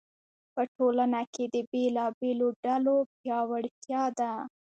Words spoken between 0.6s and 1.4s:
ټولنه